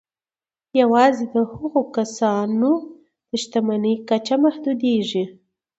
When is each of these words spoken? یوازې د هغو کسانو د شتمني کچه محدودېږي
یوازې 0.81 1.25
د 1.33 1.35
هغو 1.53 1.81
کسانو 1.97 2.71
د 3.29 3.31
شتمني 3.41 3.95
کچه 4.09 4.35
محدودېږي 4.43 5.23